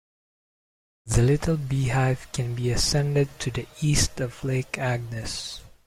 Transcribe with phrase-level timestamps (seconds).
[1.05, 5.61] The Little Beehive can be ascended to the east of Lake Agnes.